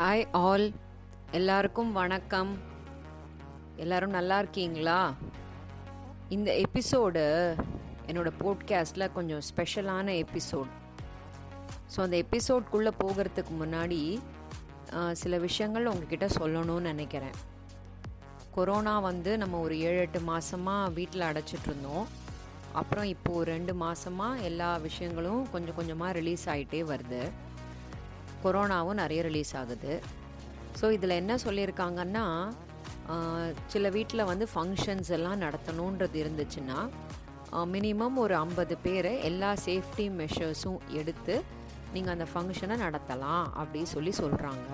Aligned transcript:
Hi 0.00 0.24
all 0.38 0.64
எல்லாருக்கும் 1.30 1.88
வணக்கம். 1.92 2.50
எல்லாரும் 3.82 4.12
நல்லா 4.16 4.36
இருக்கீங்களா? 4.38 4.98
இந்த 6.28 6.50
எபிசோடு 6.64 7.24
என்னோட 8.08 8.30
போட்காஸ்டில் 8.42 9.04
கொஞ்சம் 9.16 9.42
ஸ்பெஷலான 9.48 10.14
எபிசோட் 10.24 10.70
ஸோ 11.94 11.98
அந்த 12.04 12.16
எபிசோட்குள்ளே 12.24 12.92
போகிறதுக்கு 13.02 13.54
முன்னாடி 13.62 14.00
சில 15.22 15.40
விஷயங்கள் 15.46 15.90
உங்ககிட்ட 15.94 16.28
சொல்லணும்னு 16.38 16.90
நினைக்கிறேன். 16.92 17.36
கொரோனா 18.54 18.94
வந்து 19.08 19.34
நம்ம 19.38 19.60
ஒரு 19.66 19.78
ஏழு 19.88 19.98
எட்டு 20.06 20.22
மாதமாக 20.30 20.94
வீட்டில் 21.00 21.28
அடைச்சிட்ருந்தோம் 21.30 22.06
அப்புறம் 22.72 23.10
இப்போது 23.14 23.38
ஒரு 23.40 23.50
ரெண்டு 23.56 23.74
மாதமாக 23.84 24.46
எல்லா 24.52 24.70
விஷயங்களும் 24.88 25.44
கொஞ்சம் 25.50 25.78
கொஞ்சமாக 25.80 26.16
ரிலீஸ் 26.20 26.48
ஆகிட்டே 26.54 26.82
வருது. 26.94 27.22
கொரோனாவும் 28.44 28.94
நிறைய 28.94 29.22
ரிலீஸ் 29.22 29.56
ஆகுது. 29.56 30.00
ஸோ 30.80 30.90
இதில் 30.90 31.10
என்ன 31.10 31.34
சொல்லியிருக்காங்கன்னா 31.36 32.26
சில 33.66 33.88
வீட்டில் 33.88 34.24
வந்து 34.24 34.48
ஃபங்க்ஷன்ஸ் 34.54 35.10
எல்லாம் 35.10 35.42
நடத்தணுன்றது 35.42 36.16
இருந்துச்சுன்னா 36.22 36.78
மினிமம் 37.74 38.16
ஒரு 38.16 38.34
ஐம்பது 38.36 38.76
பேரை 38.76 39.12
எல்லா 39.20 39.54
சேஃப்டி 39.66 40.06
மெஷர்ஸும் 40.10 40.80
எடுத்து 40.92 41.34
நீங்கள் 41.92 42.12
அந்த 42.12 42.26
ஃபங்க்ஷனை 42.32 42.76
நடத்தலாம் 42.76 43.44
அப்படி 43.54 43.84
சொல்லி 43.84 44.10
சொல்கிறாங்க 44.10 44.68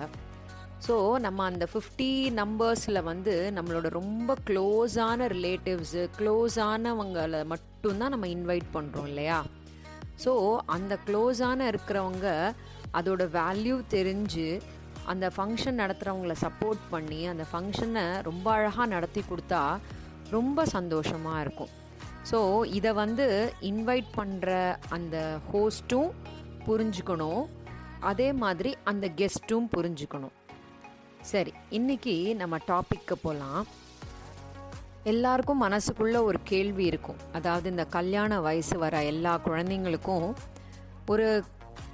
ஸோ 0.87 1.17
நம்ம 1.17 1.43
அந்த 1.43 1.67
ஃபிஃப்டி 1.73 2.09
நம்பர்ஸில் 2.31 3.03
வந்து 3.03 3.51
நம்மளோட 3.55 3.89
ரொம்ப 3.89 4.35
க்ளோஸான 4.47 5.27
ரிலேட்டிவ்ஸு 5.27 6.09
க்ளோஸானவங்களை 6.17 7.45
மட்டும்தான் 7.45 8.09
நம்ம 8.09 8.27
இன்வைட் 8.27 8.67
பண்ணுறோம் 8.73 9.07
இல்லையா? 9.07 9.39
ஸோ 10.25 10.59
அந்த 10.65 10.97
க்ளோஸான 11.07 11.67
இருக்கிறவங்க 11.71 12.27
அதோட 12.99 13.23
வேல்யூ 13.39 13.75
தெரிஞ்சு 13.95 14.47
அந்த 15.11 15.25
ஃபங்க்ஷன் 15.35 15.79
நடத்துகிறவங்கள 15.81 16.35
சப்போர்ட் 16.45 16.83
பண்ணி 16.93 17.19
அந்த 17.31 17.43
ஃபங்க்ஷனை 17.51 18.05
ரொம்ப 18.29 18.47
அழகாக 18.57 18.87
நடத்தி 18.93 19.21
கொடுத்தா 19.31 19.61
ரொம்ப 20.35 20.65
சந்தோஷமாக 20.75 21.41
இருக்கும். 21.45 21.73
ஸோ 22.31 22.39
இதை 22.77 22.91
வந்து 23.01 23.25
இன்வைட் 23.71 24.09
பண்ணுற 24.19 24.49
அந்த 24.97 25.17
ஹோஸ்ட்டும் 25.51 26.09
புரிஞ்சுக்கணும். 26.67 27.43
அதே 28.11 28.29
மாதிரி 28.43 28.71
அந்த 28.91 29.05
கெஸ்ட்டும் 29.19 29.67
புரிஞ்சுக்கணும். 29.75 30.35
சரி 31.31 31.51
இன்னைக்கு 31.77 32.15
நம்ம 32.41 32.55
டாப்பிக்கு 32.71 33.15
போகலாம் 33.25 33.63
எல்லாருக்கும் 35.11 35.63
மனசுக்குள்ளே 35.65 36.19
ஒரு 36.29 36.39
கேள்வி 36.51 36.83
இருக்கும். 36.91 37.19
அதாவது 37.37 37.67
இந்த 37.73 37.83
கல்யாண 37.97 38.39
வயசு 38.47 38.75
வர 38.83 39.03
எல்லா 39.13 39.33
குழந்தைங்களுக்கும் 39.47 40.27
ஒரு 41.13 41.27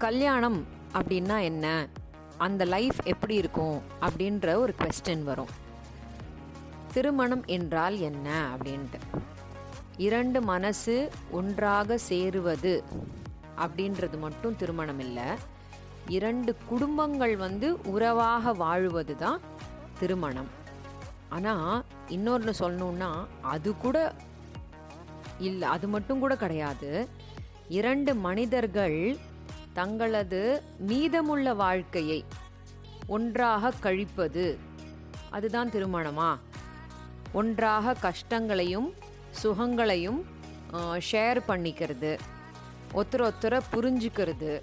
கல்யாணம் 0.05 0.59
அப்படின்னா 0.93 1.41
என்ன? 1.41 1.87
அந்த 2.37 2.65
லைஃப் 2.65 2.95
எப்படி 3.03 3.35
இருக்கும்? 3.35 3.81
அப்படின்ற 4.01 4.55
ஒரு 4.55 4.75
கொஸ்டின் 4.77 5.23
வரும். 5.23 5.47
திருமணம் 6.93 7.45
என்றால் 7.45 7.99
என்ன? 7.99 8.55
அப்படின்ட்டு. 8.55 8.99
இரண்டு 9.97 10.41
மனசு 10.41 11.11
ஒன்றாக 11.31 11.97
சேருவது 11.97 12.83
அப்படின்றது 13.57 14.19
மட்டும் 14.19 14.55
திருமணம் 14.55 14.99
இல்லை. 14.99 15.23
இரண்டு 16.07 16.55
குடும்பங்கள் 16.65 17.37
வந்து 17.37 17.81
உறவாக 17.81 18.53
வாழுவது 18.53 19.15
தான் 19.15 19.39
திருமணம். 19.99 20.47
ஆனால் 21.29 21.85
இன்னொன்று 22.07 22.53
சொல்லணுன்னா 22.59 23.25
அது 23.41 23.77
கூட 23.77 24.13
இல்லை 25.39 25.67
அது 25.67 25.87
மட்டும் 25.87 26.19
கூட 26.19 26.35
கிடையாது. 26.35 27.07
இரண்டு 27.69 28.15
மனிதர்கள் 28.15 29.17
தங்களது 29.73 30.61
மீதமுள்ள 30.77 31.53
வாழ்க்கையை 31.53 32.25
ஒன்றாக 33.07 33.71
கழிப்பது. 33.71 34.57
அதுதான் 35.29 35.69
திருமணமா? 35.69 36.37
ஒன்றாக 37.33 37.93
கஷ்டங்களையும் 37.93 38.93
சுகங்களையும் 39.43 40.25
ஷேர் 41.11 41.41
பண்ணிக்கிறது. 41.47 42.19
ஒருத்தர் 42.93 43.31
ஒருத்தரை 43.31 43.61
புரிஞ்சுக்கிறது. 43.73 44.61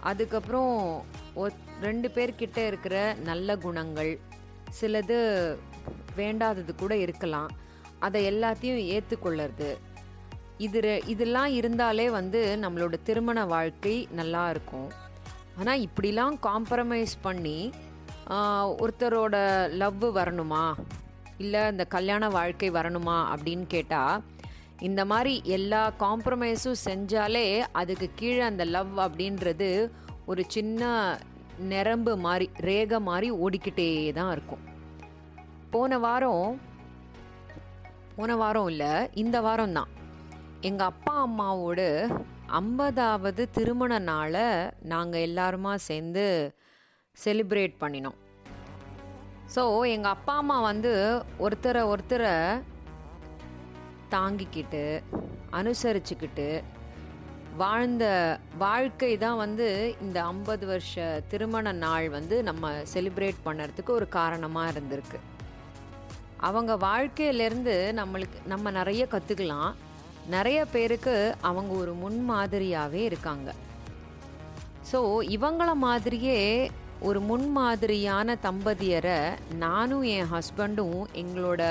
அதுக்கப்புறம் 0.00 1.04
ஒத்- 1.36 1.80
ரெண்டு 1.80 2.08
பேர்கிட்ட 2.08 2.66
இருக்கிற 2.66 3.14
நல்ல 3.14 3.56
குணங்கள் 3.56 4.20
சிலது 4.80 5.54
வேண்டாதது 6.16 6.74
கூட 6.74 6.96
இருக்கலாம். 6.96 7.50
அதை 7.98 8.32
எல்லாத்தையும் 8.32 9.00
ஏற்றுக்கொள்ளறது 9.00 9.76
இது 10.58 10.80
இதெல்லாம் 11.12 11.52
இருந்தாலே 11.58 12.06
வந்து 12.10 12.40
நம்மளோட 12.62 12.94
திருமண 13.08 13.44
வாழ்க்கை 13.52 13.94
நல்லா 14.18 14.42
இருக்கும் 14.50 14.90
ஆனால் 15.58 15.82
இப்படிலாம் 15.86 16.36
காம்ப்ரமைஸ் 16.48 17.14
பண்ணி 17.22 17.58
ஒருத்தரோட 18.82 19.36
லவ் 19.82 20.04
வரணுமா? 20.18 20.64
இல்லை 21.38 21.62
இந்த 21.72 21.84
கல்யாண 21.94 22.28
வாழ்க்கை 22.38 22.70
வரணுமா? 22.70 23.16
அப்படின்னு 23.34 23.66
கேட்டால் 23.74 24.22
இந்த 24.88 25.02
மாதிரி 25.04 25.34
எல்லா 25.56 25.82
காம்ப்ரமைஸும் 26.04 26.82
செஞ்சாலே 26.88 27.46
அதுக்கு 27.80 28.08
கீழே 28.20 28.42
அந்த 28.50 28.64
லவ் 28.76 28.94
அப்படின்றது 29.06 29.70
ஒரு 30.26 30.44
சின்ன 30.56 30.90
நரம்பு 31.72 32.12
மாதிரி 32.26 32.46
ரேகை 32.68 33.00
மாதிரி 33.08 33.30
ஓடிக்கிட்டே 33.44 33.88
தான் 34.12 34.32
இருக்கும். 34.32 34.62
போன 35.70 35.98
வாரம் 36.04 36.60
போன 38.16 38.36
வாரம் 38.42 38.68
இல்லை 38.68 38.92
இந்த 39.22 39.36
வாரம் 39.40 39.76
தான். 39.78 39.90
எங்கள் 40.68 40.90
அப்பா 40.90 41.12
அம்மாவோட 41.26 41.80
ஐம்பதாவது 42.58 43.42
திருமண 43.56 43.92
நாளை 44.08 44.44
நாங்கள் 44.92 45.24
எல்லாருமா 45.28 45.72
சேர்ந்து 45.86 46.24
செலிப்ரேட் 47.16 47.74
பண்ணினோம். 47.80 48.18
ஸோ 49.54 49.62
எங்கள் 49.94 50.14
அப்பா 50.16 50.34
அம்மா 50.42 50.58
வந்து 50.68 50.92
ஒருத்தரை 51.44 51.82
ஒருத்தரை 51.92 52.34
தாங்கிக்கிட்டு 54.14 54.84
அனுசரிச்சுக்கிட்டு 55.60 56.48
வாழ்ந்த 57.62 58.04
வாழ்க்கை 58.64 59.12
தான் 59.26 59.40
வந்து 59.44 59.68
இந்த 60.00 60.18
ஐம்பது 60.32 60.66
வருஷ 60.66 61.22
திருமண 61.32 61.72
நாள் 61.84 62.08
வந்து 62.08 62.36
நம்ம 62.48 62.70
செலிப்ரேட் 62.94 63.46
பண்ணுறதுக்கு 63.46 63.92
ஒரு 64.00 64.08
காரணமாக 64.18 64.72
இருந்திருக்கு. 64.74 65.18
அவங்க 66.48 66.74
வாழ்க்கையிலேருந்து 66.90 67.74
நம்மளுக்கு 68.00 68.38
நம்ம 68.52 68.70
நிறைய 68.70 69.02
கற்றுக்கலாம் 69.12 69.72
நிறைய 70.34 70.64
பேருக்கு 70.74 71.14
அவங்க 71.48 71.72
ஒரு 71.82 71.92
முன்மாதிரியாகவே 72.02 73.02
இருக்காங்க. 73.10 73.50
ஸோ 74.90 75.00
இவங்கள 75.36 75.70
மாதிரியே 75.86 76.70
ஒரு 77.08 77.20
முன்மாதிரியான 77.20 78.36
தம்பதியரை 78.46 79.18
நானும் 79.64 80.04
என் 80.16 80.30
ஹஸ்பண்டும் 80.34 81.00
எங்களோட 81.22 81.62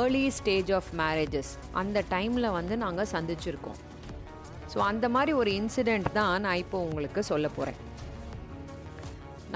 ஏர்லி 0.00 0.26
ஸ்டேஜ் 0.36 0.70
ஆஃப் 0.72 0.90
மேரேஜஸ் 1.00 1.50
அந்த 1.80 2.04
டைமில் 2.14 2.54
வந்து 2.58 2.76
நாங்கள் 2.84 3.10
சந்திச்சிருக்கோம். 3.14 3.80
ஸோ 4.72 4.78
அந்த 4.90 5.08
மாதிரி 5.14 5.32
ஒரு 5.40 5.50
இன்சிடெண்ட் 5.60 6.08
தான் 6.12 6.40
நான் 6.44 6.62
இப்போ 6.64 6.78
உங்களுக்கு 6.88 7.22
சொல்ல 7.32 7.48
போகிறேன் 7.56 7.80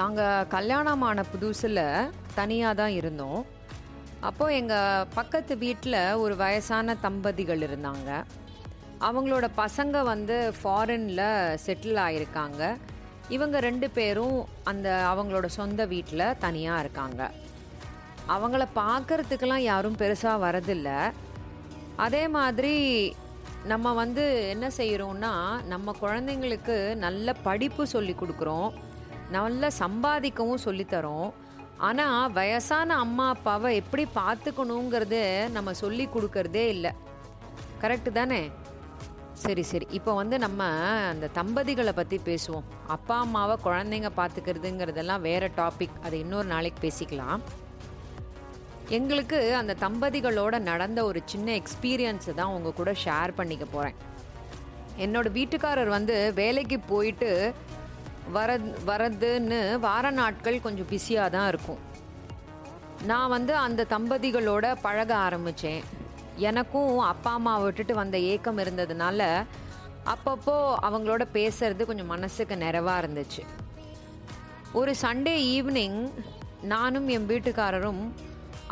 நாங்கள் 0.01 0.49
கல்யாணமான 0.57 1.25
புதுசில் 1.33 2.11
தனியாக 2.35 2.79
தான் 2.81 2.97
இருந்தோம். 3.01 3.41
அப்போது 4.21 4.55
எங்கள் 4.55 5.07
பக்கத்து 5.15 5.59
வீட்டில் 5.59 6.15
ஒரு 6.15 6.37
வயசான 6.37 6.95
தம்பதிகள் 6.95 7.61
இருந்தாங்க. 7.61 8.25
அவங்களோட 9.01 9.47
பசங்க 9.57 10.03
வந்து 10.03 10.37
ஃபாரினில் 10.63 11.57
செட்டில் 11.65 12.01
ஆகியிருக்காங்க 12.05 12.77
இவங்க 13.29 13.61
ரெண்டு 13.61 13.91
பேரும் 13.91 14.49
அந்த 14.65 15.15
அவங்களோட 15.15 15.47
சொந்த 15.47 15.87
வீட்டில் 15.87 16.39
தனியாக 16.39 16.81
இருக்காங்க. 16.81 17.31
அவங்கள 18.29 18.67
பார்க்கறதுக்கெல்லாம் 18.75 19.67
யாரும் 19.71 19.97
பெருசாக 19.97 20.43
வரதில்ல. 20.47 21.13
அதே 21.97 22.29
மாதிரி 22.29 22.77
நம்ம 23.65 23.93
வந்து 23.93 24.49
என்ன 24.49 24.71
செய்கிறோம்னா 24.77 25.33
நம்ம 25.65 25.95
குழந்தைங்களுக்கு 26.01 26.95
நல்ல 26.95 27.33
படிப்பு 27.33 27.87
சொல்லி 27.87 28.15
கொடுக்குறோம். 28.15 28.71
நல்ல 29.31 29.69
சம்பாதிக்கவும் 29.79 30.65
சொல்லித்தரோம் 30.65 31.31
ஆனால் 31.87 32.33
வயசான 32.39 32.97
அம்மா 33.05 33.27
அப்பாவை 33.35 33.71
எப்படி 33.81 34.05
பார்த்துக்கணுங்கிறத 34.21 35.19
நம்ம 35.57 35.75
சொல்லி 35.83 36.07
கொடுக்கறதே 36.15 36.65
இல்லை. 36.75 36.91
கரெக்டு 37.83 38.11
தானே? 38.13 38.41
சரி 39.45 39.63
சரி. 39.71 39.87
இப்போ 39.99 40.13
வந்து 40.21 40.37
நம்ம 40.45 40.63
அந்த 41.13 41.27
தம்பதிகளை 41.39 41.93
பற்றி 41.99 42.19
பேசுவோம். 42.29 42.67
அப்பா 42.97 43.17
அம்மாவை 43.27 43.57
குழந்தைங்க 43.67 44.11
பார்த்துக்கிறதுங்கிறதெல்லாம் 44.21 45.25
வேறு 45.29 45.49
டாபிக் 45.61 46.01
அது 46.07 46.19
இன்னொரு 46.25 46.49
நாளைக்கு 46.55 46.81
பேசிக்கலாம். 46.87 47.41
எங்களுக்கு 48.99 49.39
அந்த 49.61 49.77
தம்பதிகளோட 49.85 50.59
நடந்த 50.71 51.01
ஒரு 51.05 51.21
சின்ன 51.33 51.49
எக்ஸ்பீரியன்ஸை 51.61 52.35
தான் 52.35 52.55
உங்கள் 52.57 52.79
கூட 52.81 52.93
ஷேர் 53.05 53.39
பண்ணிக்க 53.41 53.65
போகிறேன் 53.75 53.99
என்னோடய 55.05 55.37
வீட்டுக்காரர் 55.39 55.91
வந்து 55.97 56.15
வேலைக்கு 56.43 56.79
போயிட்டு 56.93 57.31
வர 58.37 58.57
வரதுன்னு 58.89 59.59
வார 59.87 60.11
நாட்கள் 60.21 60.65
கொஞ்சம் 60.67 60.89
பிஸியாக 60.91 61.33
தான் 61.35 61.49
இருக்கும். 61.53 61.81
நான் 63.11 63.33
வந்து 63.37 63.53
அந்த 63.67 63.87
தம்பதிகளோட 63.95 64.67
பழக 64.83 65.13
ஆரம்பித்தேன் 65.27 65.83
எனக்கும் 66.49 66.99
அப்பா 67.13 67.33
அம்மா 67.39 67.55
விட்டுட்டு 67.59 67.95
வந்த 67.95 68.17
ஏக்கம் 68.33 68.59
இருந்ததுனால 68.59 69.21
அப்பப்போ 70.13 70.57
அவங்களோட 70.89 71.23
பேசுறது 71.37 71.85
கொஞ்சம் 71.85 72.13
மனசுக்கு 72.15 72.57
நிறைவாக 72.57 73.03
இருந்துச்சு. 73.03 73.43
ஒரு 74.73 74.95
சண்டே 75.03 75.35
ஈவினிங் 75.55 76.01
நானும் 76.73 77.09
என் 77.17 77.29
வீட்டுக்காரரும் 77.29 78.03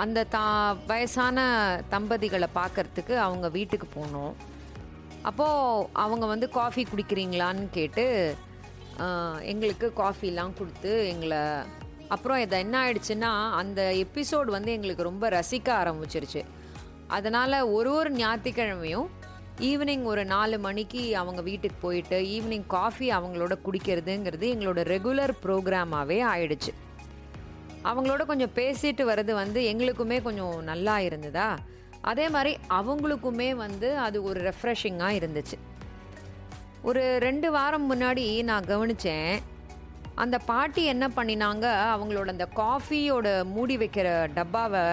அந்த 0.04 0.24
தா 0.34 0.44
வயசான 0.86 1.38
தம்பதிகளை 1.94 2.48
பார்க்கறதுக்கு 2.54 3.14
அவங்க 3.26 3.46
வீட்டுக்கு 3.48 3.88
போனோம். 3.94 4.34
அப்போது 5.22 5.86
அவங்க 6.04 6.26
வந்து 6.26 6.48
காஃபி 6.48 6.82
குடிக்கிறீங்களான்னு 6.90 7.64
கேட்டு 7.70 8.04
எங்களுக்கு 9.42 9.92
காஃபிலாம் 9.96 10.56
கொடுத்து 10.58 11.08
எங்களை 11.08 11.38
அப்புறம் 12.08 12.38
இதை 12.38 12.58
என்ன 12.58 12.76
ஆயிடுச்சுன்னா 12.84 13.50
அந்த 13.50 13.94
எபிசோடு 13.94 14.44
வந்து 14.44 14.72
எங்களுக்கு 14.72 15.02
ரொம்ப 15.02 15.28
ரசிக்க 15.28 15.68
ஆரம்பிச்சிருச்சு. 15.82 16.44
அதனால் 17.06 17.60
ஒரு 17.60 17.92
ஒரு 17.92 18.10
ஞாயிற்றுக்கிழமையும் 18.10 19.08
ஈவினிங் 19.60 20.04
ஒரு 20.04 20.24
நாலு 20.24 20.58
மணிக்கு 20.58 21.16
அவங்க 21.16 21.42
வீட்டுக்கு 21.42 21.76
போயிட்டு 21.80 22.20
ஈவினிங் 22.20 22.66
காஃபி 22.66 23.10
அவங்களோட 23.10 23.54
குடிக்கிறதுங்கிறது 23.64 24.46
எங்களோட 24.54 24.80
ரெகுலர் 24.94 25.32
ப்ரோக்ராமாகவே 25.42 26.18
ஆயிடுச்சு. 26.34 26.72
அவங்களோட 27.84 28.26
கொஞ்சம் 28.26 28.54
பேசிட்டு 28.54 29.02
வர்றது 29.10 29.32
வந்து 29.32 29.62
எங்களுக்குமே 29.62 30.22
கொஞ்சம் 30.22 30.62
நல்லா 30.62 30.98
இருந்ததா? 30.98 31.56
அதே 32.00 32.28
மாதிரி 32.28 32.56
அவங்களுக்குமே 32.68 33.54
வந்து 33.54 33.98
அது 33.98 34.22
ஒரு 34.22 34.52
ரெஃப்ரெஷிங்காக 34.52 35.18
இருந்துச்சு. 35.20 35.58
ஒரு 36.88 37.02
ரெண்டு 37.24 37.48
வாரம் 37.54 37.86
முன்னாடி 37.90 38.24
நான் 38.48 38.68
கவனித்தேன் 38.72 39.32
அந்த 40.22 40.36
பாட்டி 40.50 40.82
என்ன 40.92 41.06
பண்ணினாங்க 41.16 41.66
அவங்களோட 41.94 42.28
அந்த 42.34 42.46
காஃபியோட 42.60 43.28
மூடி 43.54 43.76
வைக்கிற 43.82 44.08
டப்பாவை 44.36 44.84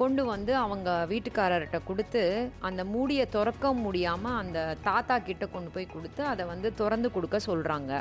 கொண்டு 0.00 0.22
வந்து 0.24 0.52
அவங்க 0.62 0.90
வீட்டுக்காரர்கிட்ட 1.12 1.78
கொடுத்து 1.90 2.22
அந்த 2.68 2.84
மூடியை 2.94 3.26
திறக்க 3.36 3.72
முடியாமல் 3.84 4.40
அந்த 4.42 4.58
தாத்தா 4.88 5.18
கிட்ட 5.28 5.46
கொண்டு 5.54 5.70
போய் 5.76 5.92
கொடுத்து 5.94 6.24
அதை 6.32 6.46
வந்து 6.52 6.70
திறந்து 6.80 7.10
கொடுக்க 7.16 7.40
சொல்கிறாங்க 7.48 7.92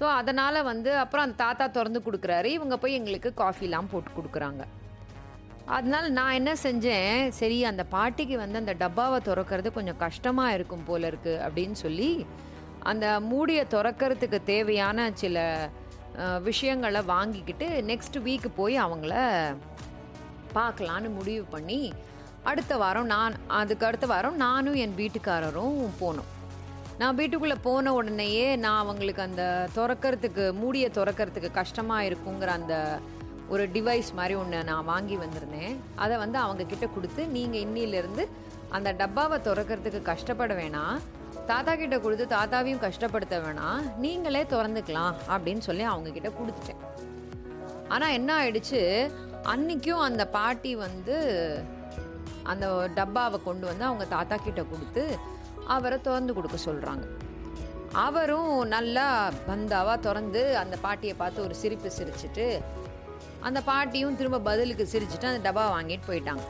ஸோ 0.00 0.06
அதனால் 0.20 0.66
வந்து 0.72 0.90
அப்புறம் 1.04 1.24
அந்த 1.26 1.38
தாத்தா 1.44 1.64
திறந்து 1.76 2.00
கொடுக்குறாரு. 2.04 2.50
இவங்க 2.58 2.74
போய் 2.82 2.98
எங்களுக்கு 2.98 3.30
காஃபிலாம் 3.42 3.90
போட்டு 3.92 4.10
கொடுக்குறாங்க. 4.18 4.62
அதனால 5.70 6.08
நான் 6.08 6.32
என்ன 6.32 6.52
செஞ்சேன் 6.62 7.28
சரி 7.28 7.64
அந்த 7.64 7.84
பாட்டிக்கு 7.90 8.36
வந்து 8.36 8.58
அந்த 8.58 8.74
டப்பாவை 8.74 9.18
திறக்கிறது 9.18 9.72
கொஞ்சம் 9.72 9.96
கஷ்டமாக 9.96 10.52
இருக்கும் 10.52 10.84
போல 10.84 11.10
இருக்குது 11.10 11.42
அப்படின்னு 11.46 11.72
சொல்லி 11.72 12.26
அந்த 12.82 13.20
மூடியை 13.20 13.64
திறக்கிறதுக்கு 13.64 14.38
தேவையான 14.44 15.10
சில 15.14 15.38
விஷயங்களை 16.42 17.02
வாங்கிக்கிட்டு 17.02 17.66
நெக்ஸ்ட் 17.86 18.18
வீக் 18.24 18.48
போய் 18.56 18.76
அவங்கள 18.80 19.14
பார்க்கலான்னு 20.54 21.10
முடிவு 21.14 21.44
பண்ணி 21.44 21.92
அடுத்த 22.42 22.76
வாரம் 22.76 23.06
நான் 23.06 23.34
அதுக்கு 23.46 23.86
அடுத்த 23.86 24.06
வாரம் 24.06 24.36
நானும் 24.36 24.74
என் 24.74 24.96
வீட்டுக்காரரும் 24.96 25.80
போனோம். 26.00 26.30
நான் 26.98 27.14
வீட்டுக்குள்ளே 27.14 27.56
போன 27.62 27.92
உடனேயே 27.92 28.56
நான் 28.56 28.78
அவங்களுக்கு 28.78 29.22
அந்த 29.22 29.68
திறக்கறதுக்கு 29.74 30.52
மூடியை 30.52 30.90
திறக்கறதுக்கு 30.94 31.50
கஷ்டமாக 31.50 32.04
இருக்குங்கிற 32.04 32.46
அந்த 32.46 32.74
ஒரு 33.52 33.64
டிவைஸ் 33.74 34.10
மாதிரி 34.18 34.34
ஒன்று 34.40 34.58
நான் 34.70 34.88
வாங்கி 34.90 35.16
வந்திருந்தேன். 35.22 35.74
அதை 36.02 36.16
வந்து 36.24 36.38
அவங்க 36.44 36.62
கிட்ட 36.72 36.86
கொடுத்து 36.96 37.22
நீங்கள் 37.36 37.62
இன்னிலிருந்து 37.66 38.24
அந்த 38.76 38.88
டப்பாவை 39.00 39.38
திறக்கறதுக்கு 39.46 40.00
கஷ்டப்பட 40.10 40.54
வேணாம். 40.60 40.98
தாத்தா 41.50 41.72
கிட்ட 41.80 41.96
கொடுத்து 42.04 42.26
தாத்தாவையும் 42.36 42.84
கஷ்டப்படுத்த 42.86 43.36
வேணாம். 43.46 43.80
நீங்களே 44.04 44.42
திறந்துக்கலாம் 44.52 45.16
அப்படின்னு 45.34 45.62
சொல்லி 45.68 45.84
அவங்க 45.92 46.10
கிட்ட 46.16 46.30
கொடுத்துட்டேன். 46.38 46.82
ஆனால் 47.94 48.14
என்ன 48.18 48.30
ஆயிடுச்சு? 48.40 48.80
அன்னைக்கும் 49.52 50.06
அந்த 50.08 50.22
பாட்டி 50.36 50.72
வந்து 50.86 51.16
அந்த 52.52 52.66
டப்பாவை 52.98 53.38
கொண்டு 53.48 53.64
வந்து 53.70 53.84
அவங்க 53.88 54.04
தாத்தா 54.16 54.36
கிட்ட 54.46 54.62
கொடுத்து 54.72 55.02
அவரை 55.74 55.98
திறந்து 56.06 56.32
கொடுக்க 56.36 56.58
சொல்கிறாங்க 56.68 57.06
அவரும் 58.04 58.52
நல்லா 58.74 59.06
பந்தாவாக 59.48 59.96
திறந்து 60.06 60.42
அந்த 60.62 60.74
பாட்டியை 60.84 61.14
பார்த்து 61.22 61.44
ஒரு 61.46 61.54
சிரிப்பு 61.62 61.88
சிரிச்சிட்டு 61.98 62.46
அந்த 63.40 63.60
பாட்டியும் 63.60 64.16
திரும்ப 64.16 64.38
பதிலுக்கு 64.38 64.88
சிரிச்சிட்டு 64.92 65.24
அந்த 65.24 65.52
டப்பா 65.52 65.64
வாங்கிட்டு 65.78 66.00
போயிட்டாங்க. 66.08 66.40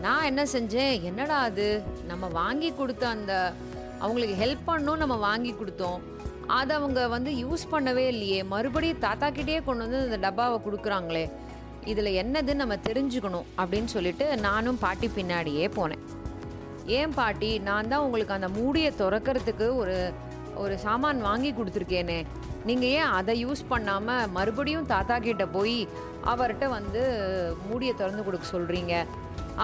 நான் 0.00 0.24
என்ன 0.24 0.42
செஞ்சேன்? 0.44 1.02
என்னடா 1.02 1.38
அது? 1.38 1.82
நம்ம 2.06 2.26
வாங்கி 2.26 2.72
கொடுத்த 2.72 3.08
அந்த 3.08 3.52
அவங்களுக்கு 3.98 4.44
ஹெல்ப் 4.44 4.64
பண்ணும் 4.64 4.96
நம்ம 4.96 5.16
வாங்கி 5.16 5.52
கொடுத்தோம். 5.52 6.00
அதை 6.46 6.76
அவங்க 6.76 7.08
வந்து 7.08 7.30
யூஸ் 7.30 7.66
பண்ணவே 7.72 8.06
இல்லையே. 8.06 8.42
மறுபடியும் 8.42 8.98
தாத்தா 8.98 9.30
கொண்டு 9.30 9.62
வந்து 9.64 10.00
அந்த 10.00 10.16
டப்பாவை 10.16 10.58
கொடுக்குறாங்களே. 10.58 11.32
இதில் 11.84 12.24
என்னதுன்னு 12.24 12.54
நம்ம 12.54 12.76
தெரிஞ்சுக்கணும் 12.76 13.44
அப்படின்னு 13.58 13.84
சொல்லிட்டு 13.84 14.36
நானும் 14.36 14.78
பாட்டி 14.78 15.10
பின்னாடியே 15.16 15.70
போனேன். 15.76 16.02
ஏன் 16.86 17.14
பாட்டி? 17.14 17.58
நான் 17.58 17.88
தான் 17.88 18.00
உங்களுக்கு 18.00 18.34
அந்த 18.34 18.48
மூடியை 18.48 18.92
திறக்கறதுக்கு 18.98 19.76
ஒரு 19.76 20.12
ஒரு 20.54 20.78
சாமான் 20.78 21.20
வாங்கி 21.20 21.52
கொடுத்துருக்கேனே. 21.52 22.26
நீங்கள் 22.68 22.92
ஏன் 22.98 23.12
அதை 23.18 23.34
யூஸ் 23.44 23.62
பண்ணாமல் 23.72 24.30
மறுபடியும் 24.36 24.88
தாத்தா 24.92 25.14
கிட்டே 25.26 25.46
போய் 25.56 25.78
அவர்கிட்ட 26.32 26.64
வந்து 26.78 27.02
மூடியை 27.68 27.92
திறந்து 28.00 28.24
கொடுக்க 28.26 28.46
சொல்கிறீங்க 28.56 28.94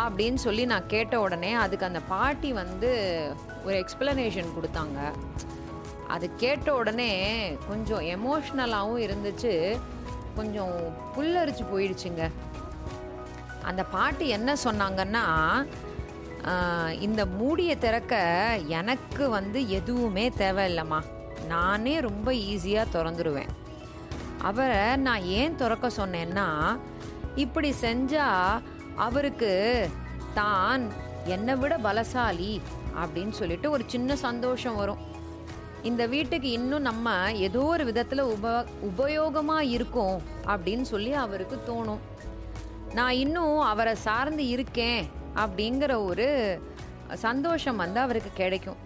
அப்படின்னு 0.04 0.38
சொல்லி 0.44 0.62
நான் 0.70 0.90
கேட்ட 0.94 1.14
உடனே 1.24 1.50
அதுக்கு 1.64 1.88
அந்த 1.88 2.00
பாட்டி 2.12 2.50
வந்து 2.62 2.90
ஒரு 3.66 3.76
எக்ஸ்பிளனேஷன் 3.82 4.54
கொடுத்தாங்க. 4.56 4.98
அது 6.14 6.26
கேட்ட 6.42 6.68
உடனே 6.80 7.10
கொஞ்சம் 7.68 8.04
எமோஷ்னலாகவும் 8.16 9.04
இருந்துச்சு. 9.06 9.54
கொஞ்சம் 10.38 10.74
புல்லரிச்சு 11.14 11.64
போயிடுச்சுங்க. 11.72 12.24
அந்த 13.70 13.82
பாட்டி 13.96 14.26
என்ன 14.38 14.50
சொன்னாங்கன்னா 14.64 15.24
இந்த 17.06 17.22
மூடியை 17.38 17.76
திறக்க 17.84 18.14
எனக்கு 18.80 19.24
வந்து 19.36 19.60
எதுவுமே 19.78 20.24
தேவையில்லைம்மா. 20.42 21.00
நானே 21.54 21.94
ரொம்ப 22.08 22.28
ஈஸியாக 22.50 22.92
திறந்துருவேன். 22.94 23.52
அவரை 24.48 24.96
நான் 25.06 25.26
ஏன் 25.40 25.58
திறக்க 25.60 25.86
சொன்னேன்னா 26.00 26.46
இப்படி 27.44 27.70
செஞ்சால் 27.84 28.62
அவருக்கு 29.06 29.52
தான் 30.40 30.84
என்னை 31.34 31.54
விட 31.62 31.74
பலசாலி 31.86 32.52
அப்படின்னு 33.02 33.34
சொல்லிட்டு 33.40 33.68
ஒரு 33.70 33.84
சின்ன 33.94 34.16
சந்தோஷம் 34.26 34.76
வரும். 34.76 35.02
இந்த 35.82 36.02
வீட்டுக்கு 36.14 36.48
இன்னும் 36.58 36.86
நம்ம 36.90 37.08
ஏதோ 37.46 37.62
ஒரு 37.74 37.84
விதத்தில் 37.88 38.30
உப 38.34 38.64
உபயோகமாக 38.88 39.70
இருக்கோம் 39.76 40.16
அப்படின்னு 40.52 40.86
சொல்லி 40.92 41.12
அவருக்கு 41.24 41.56
தோணும். 41.68 42.02
நான் 42.98 43.18
இன்னும் 43.24 43.58
அவரை 43.72 43.94
சார்ந்து 44.06 44.44
இருக்கேன் 44.54 45.04
அப்படிங்கிற 45.42 45.92
ஒரு 46.10 46.28
சந்தோஷம் 47.26 47.80
வந்து 47.82 48.00
அவருக்கு 48.00 48.30
கிடைக்கும். 48.42 48.80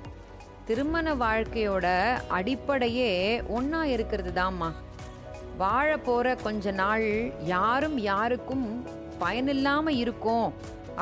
திருமண 0.69 1.15
வாழ்க்கையோட 1.23 1.87
அடிப்படையே 2.39 3.11
ஒன்றா 3.57 3.83
இருக்கிறது 3.95 4.31
தாம்மா 4.41 4.69
வாழ 5.62 5.89
போகிற 6.09 6.35
கொஞ்ச 6.45 6.73
நாள் 6.83 7.07
யாரும் 7.55 7.97
யாருக்கும் 8.11 8.67
பயனில்லாமல் 9.23 9.99
இருக்கோம் 10.02 10.49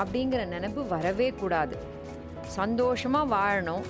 அப்படிங்கிற 0.01 0.41
நினப்பு 0.55 0.83
வரவே 0.95 1.29
கூடாது. 1.41 1.77
சந்தோஷமாக 2.59 3.31
வாழணும். 3.37 3.87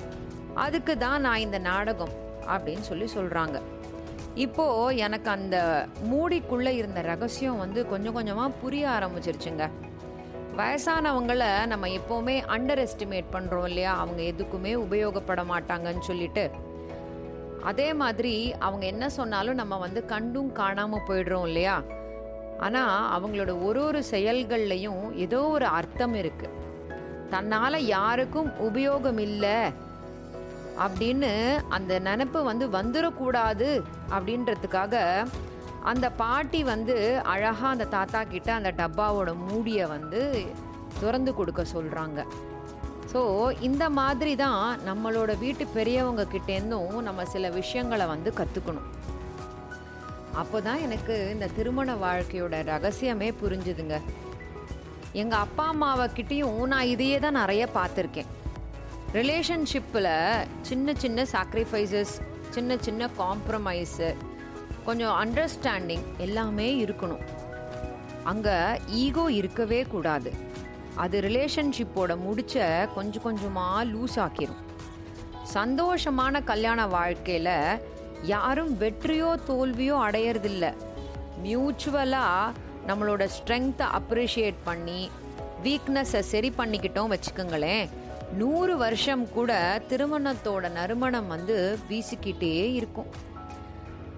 அதுக்கு 0.65 0.95
தான் 1.05 1.25
நான் 1.27 1.45
இந்த 1.47 1.59
நாடகம் 1.71 2.15
அப்படின்னு 2.55 2.85
சொல்லி 2.91 3.09
சொல்கிறாங்க 3.17 3.59
இப்போ 4.45 4.65
எனக்கு 5.07 5.29
அந்த 5.37 5.57
மூடிக்குள்ளே 6.11 6.73
இருந்த 6.81 7.01
ரகசியம் 7.13 7.63
வந்து 7.65 7.81
கொஞ்சம் 7.93 8.17
கொஞ்சமாக 8.19 8.57
புரிய 8.63 8.85
ஆரம்பிச்சிருச்சுங்க. 8.97 9.67
வயசானவங்களை 10.59 11.67
நம்ம 11.67 11.87
எப்போவுமே 11.89 12.35
அண்டர் 12.55 12.81
எஸ்டிமேட் 12.85 13.27
பண்ணுறோம் 13.33 13.67
இல்லையா? 13.67 13.93
அவங்க 14.01 14.23
எதுக்குமே 14.23 14.73
உபயோகப்பட 14.85 15.43
மாட்டாங்கன்னு 15.51 16.01
சொல்லிட்டு. 16.01 16.45
அதே 17.63 17.95
மாதிரி 17.95 18.55
அவங்க 18.59 18.87
என்ன 18.87 19.09
சொன்னாலும் 19.09 19.55
நம்ம 19.55 19.77
வந்து 19.79 20.05
கண்டும் 20.05 20.53
காணாமல் 20.53 21.07
போயிடுறோம் 21.09 21.47
இல்லையா? 21.47 21.77
ஆனால் 22.59 22.95
அவங்களோட 23.17 23.63
ஒரு 23.63 23.85
ஒரு 23.85 24.01
செயல்கள்லையும் 24.11 25.03
ஏதோ 25.17 25.41
ஒரு 25.49 25.67
அர்த்தம் 25.67 26.15
இருக்குது 26.15 26.57
தன்னால் 27.31 27.87
யாருக்கும் 27.87 28.51
உபயோகம் 28.69 29.19
இல்லை 29.19 29.59
அப்படின்னு 30.79 31.31
அந்த 31.69 31.93
நினப்பு 31.99 32.43
வந்து 32.43 32.67
வந்துடக்கூடாது 32.71 33.69
அப்படின்றதுக்காக 34.11 34.97
அந்த 35.91 36.07
பாட்டி 36.21 36.61
வந்து 36.73 36.97
அழகாக 37.33 37.73
அந்த 37.75 37.85
தாத்தா 37.97 38.21
கிட்ட 38.25 38.49
அந்த 38.55 38.71
டப்பாவோட 38.81 39.31
மூடியை 39.49 39.87
வந்து 39.87 40.21
திறந்து 41.01 41.35
கொடுக்க 41.35 41.63
சொல்கிறாங்க 41.75 42.21
ஸோ 43.13 43.21
இந்த 43.69 43.85
மாதிரி 43.99 44.33
தான் 44.45 44.63
நம்மளோட 44.89 45.39
வீட்டு 45.39 45.67
பெரியவங்க 45.77 46.25
கிட்டேருந்தும் 46.35 46.97
நம்ம 47.09 47.25
சில 47.35 47.51
விஷயங்களை 47.51 48.07
வந்து 48.07 48.33
கற்றுக்கணும் 48.41 48.89
அப்போ 50.41 50.59
தான் 50.61 50.83
எனக்கு 50.87 51.15
இந்த 51.35 51.47
திருமண 51.57 51.95
வாழ்க்கையோட 52.03 52.57
ரகசியமே 52.73 53.29
புரிஞ்சுதுங்க. 53.43 53.97
எங்கள் 55.13 55.43
அப்பா 55.45 55.65
அம்மாவை 55.67 56.07
கிட்டேயும் 56.17 56.61
நான் 56.73 56.91
இதையே 56.95 57.19
தான் 57.19 57.39
நிறைய 57.43 57.63
பார்த்துருக்கேன். 57.75 58.29
ரிலேஷன்ஷிப்பில் 59.19 60.13
சின்ன 60.69 60.95
சின்ன 60.95 61.25
சாக்ரிஃபைசஸ் 61.33 62.15
சின்ன 62.51 62.77
சின்ன 62.87 63.09
காம்ப்ரமைஸு 63.19 64.09
கொஞ்சம் 64.85 65.17
அண்டர்ஸ்டாண்டிங் 65.25 66.07
எல்லாமே 66.19 66.85
இருக்கணும். 66.85 67.25
அங்கே 68.25 68.57
ஈகோ 68.89 69.25
இருக்கவே 69.33 69.83
கூடாது. 69.83 70.33
அது 70.95 71.21
ரிலேஷன்ஷிப்போட 71.21 72.13
முடிச்ச 72.27 72.65
கொஞ்சம் 72.95 73.23
கொஞ்சமாக 73.23 73.85
லூஸ் 73.85 74.19
ஆக்கிரும். 74.25 74.63
சந்தோஷமான 75.55 76.45
கல்யாண 76.45 76.87
வாழ்க்கையில் 76.87 77.81
யாரும் 78.23 78.73
வெற்றியோ 78.81 79.31
தோல்வியோ 79.49 79.97
அடையறதில்ல. 80.07 80.75
மியூச்சுவலாக 81.43 82.53
நம்மளோட 82.87 83.29
ஸ்ட்ரென்த்தை 83.37 83.87
அப்ரிஷியேட் 84.01 84.61
பண்ணி 84.65 85.11
வீக்னஸை 85.65 86.21
சரி 86.33 86.53
பண்ணிக்கிட்டோம் 86.59 87.13
வச்சுக்கோங்களேன். 87.15 87.89
நூறு 88.33 88.77
வருஷம் 88.77 89.33
கூட 89.33 89.81
திருமணத்தோட 89.89 90.73
நறுமணம் 90.73 91.27
வந்து 91.27 91.79
வீசிக்கிட்டே 91.91 92.73
இருக்கும். 92.73 93.11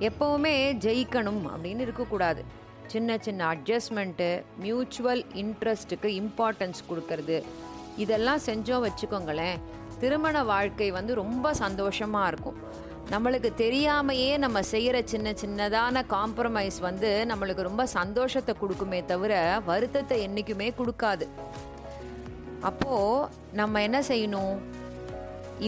எப்போவுமே 0.09 0.55
ஜெயிக்கணும் 0.85 1.43
அப்படின்னு 1.53 1.85
இருக்கக்கூடாது. 1.87 2.43
சின்ன 2.93 3.17
சின்ன 3.27 3.41
அட்ஜஸ்ட்மெண்ட்டு 3.55 4.29
மியூச்சுவல் 4.65 5.23
இன்ட்ரெஸ்ட்டுக்கு 5.43 6.09
இம்பார்ட்டன்ஸ் 6.21 6.81
கொடுக்கறது. 6.91 7.37
இதெல்லாம் 8.05 8.45
செஞ்சோம் 8.47 8.85
வச்சுக்கோங்களேன் 8.87 9.59
திருமண 10.03 10.43
வாழ்க்கை 10.51 10.89
வந்து 10.99 11.13
ரொம்ப 11.23 11.53
சந்தோஷமாக 11.65 12.31
இருக்கும். 12.33 12.59
நம்மளுக்கு 13.13 13.51
தெரியாமையே 13.63 14.33
நம்ம 14.45 14.59
செய்கிற 14.73 14.97
சின்ன 15.13 15.29
சின்னதான 15.43 16.03
காம்ப்ரமைஸ் 16.13 16.79
வந்து 16.89 17.11
நம்மளுக்கு 17.31 17.63
ரொம்ப 17.69 17.85
சந்தோஷத்தை 17.99 18.53
கொடுக்குமே 18.61 19.01
தவிர 19.13 19.35
வருத்தத்தை 19.71 20.19
என்றைக்குமே 20.27 20.69
கொடுக்காது. 20.79 21.27
அப்போது 22.69 23.29
நம்ம 23.61 23.83
என்ன 23.89 23.99
செய்யணும்? 24.11 24.55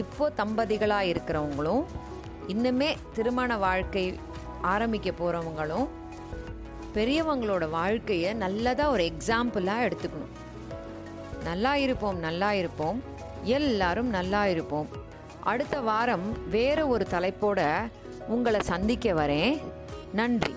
இப்போ 0.01 0.25
தம்பதிகளாக 0.41 1.09
இருக்கிறவங்களும் 1.11 1.83
இன்னுமே 2.47 2.95
திருமண 3.13 3.57
வாழ்க்கை 3.57 4.19
ஆரம்பிக்க 4.61 5.11
போகிறவங்களும் 5.11 5.87
பெரியவங்களோட 6.93 7.69
வாழ்க்கையை 7.69 8.33
நல்லதாக 8.33 8.89
ஒரு 8.89 9.03
எக்ஸாம்பிளாக 9.03 9.91
எடுத்துக்கணும். 9.91 10.31
நல்லா 11.43 11.75
இருப்போம் 11.75 12.17
நல்லா 12.17 12.53
இருப்போம். 12.53 13.03
எல்லாரும் 13.43 14.07
நல்லா 14.07 14.47
இருப்போம். 14.47 14.87
அடுத்த 15.43 15.79
வாரம் 15.79 16.49
வேறு 16.49 16.87
ஒரு 16.87 17.07
தலைப்போட 17.11 17.89
உங்களை 18.27 18.59
சந்திக்க 18.63 19.11
வரேன். 19.11 19.61
நன்றி. 20.13 20.55